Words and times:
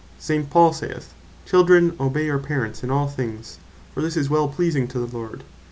St. 0.17 0.49
Paul 0.49 0.73
saith 0.73 1.13
(Col. 1.45 1.45
3.20.) 1.45 1.51
"Children 1.69 1.93
obey 1.99 2.25
your 2.25 2.39
Parents 2.39 2.83
in 2.83 2.89
all 2.89 3.07
things; 3.07 3.59
for 3.93 4.01
this 4.01 4.17
is 4.17 4.31
well 4.31 4.47
pleasing 4.47 4.87
to 4.87 4.97
the 4.97 5.05
Lord." 5.15 5.43